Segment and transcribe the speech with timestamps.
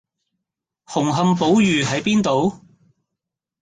[0.85, 2.59] 紅磡寶御喺邊度？